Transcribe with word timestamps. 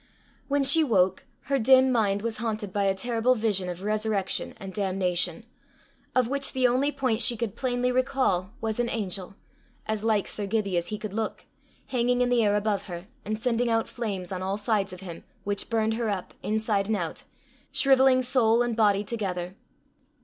When 0.47 0.63
she 0.63 0.83
woke, 0.83 1.27
her 1.41 1.59
dim 1.59 1.91
mind 1.91 2.23
was 2.23 2.37
haunted 2.37 2.73
by 2.73 2.85
a 2.85 2.95
terrible 2.95 3.35
vision 3.35 3.69
of 3.69 3.83
resurrection 3.83 4.55
and 4.57 4.73
damnation, 4.73 5.45
of 6.15 6.27
which 6.27 6.53
the 6.53 6.67
only 6.67 6.91
point 6.91 7.21
she 7.21 7.37
could 7.37 7.55
plainly 7.55 7.91
recall, 7.91 8.51
was 8.61 8.79
an 8.79 8.89
angel, 8.89 9.35
as 9.85 10.03
like 10.03 10.27
Sir 10.27 10.47
Gibbie 10.47 10.75
as 10.75 10.87
he 10.87 10.97
could 10.97 11.13
look, 11.13 11.45
hanging 11.85 12.19
in 12.21 12.29
the 12.29 12.43
air 12.43 12.55
above 12.55 12.85
her, 12.87 13.05
and 13.23 13.37
sending 13.37 13.69
out 13.69 13.87
flames 13.87 14.31
on 14.31 14.41
all 14.41 14.57
sides 14.57 14.91
of 14.91 15.01
him, 15.01 15.23
which 15.43 15.69
burned 15.69 15.93
her 15.93 16.09
up, 16.09 16.33
inside 16.41 16.87
and 16.87 16.95
out, 16.95 17.25
shrivelling 17.71 18.23
soul 18.23 18.63
and 18.63 18.75
body 18.75 19.03
together. 19.03 19.55